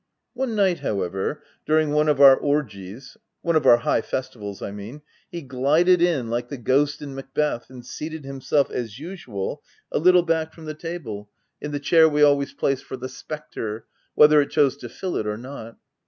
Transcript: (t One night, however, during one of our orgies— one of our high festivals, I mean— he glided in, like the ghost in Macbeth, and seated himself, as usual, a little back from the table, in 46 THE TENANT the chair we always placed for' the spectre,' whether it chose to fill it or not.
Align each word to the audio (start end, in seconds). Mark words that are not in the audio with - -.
(t 0.33 0.39
One 0.39 0.55
night, 0.55 0.79
however, 0.79 1.43
during 1.63 1.91
one 1.91 2.09
of 2.09 2.19
our 2.19 2.35
orgies— 2.35 3.17
one 3.43 3.55
of 3.55 3.67
our 3.67 3.77
high 3.77 4.01
festivals, 4.01 4.59
I 4.59 4.71
mean— 4.71 5.03
he 5.31 5.43
glided 5.43 6.01
in, 6.01 6.27
like 6.27 6.49
the 6.49 6.57
ghost 6.57 7.03
in 7.03 7.13
Macbeth, 7.13 7.69
and 7.69 7.85
seated 7.85 8.25
himself, 8.25 8.71
as 8.71 8.97
usual, 8.97 9.61
a 9.91 9.99
little 9.99 10.23
back 10.23 10.53
from 10.55 10.65
the 10.65 10.73
table, 10.73 11.29
in 11.61 11.69
46 11.69 11.69
THE 11.69 11.69
TENANT 11.69 11.71
the 11.73 11.87
chair 11.87 12.09
we 12.09 12.23
always 12.23 12.53
placed 12.53 12.83
for' 12.83 12.97
the 12.97 13.09
spectre,' 13.09 13.85
whether 14.15 14.41
it 14.41 14.49
chose 14.49 14.75
to 14.77 14.89
fill 14.89 15.17
it 15.17 15.27
or 15.27 15.37
not. 15.37 15.77